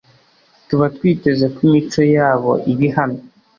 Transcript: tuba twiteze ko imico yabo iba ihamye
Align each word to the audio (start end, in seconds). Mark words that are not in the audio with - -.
tuba 0.67 0.85
twiteze 0.95 1.45
ko 1.53 1.57
imico 1.67 2.01
yabo 2.15 2.51
iba 2.71 2.83
ihamye 2.87 3.21